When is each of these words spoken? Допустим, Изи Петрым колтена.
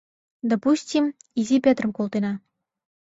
Допустим, 0.51 1.03
Изи 1.39 1.57
Петрым 1.63 1.91
колтена. 1.97 2.33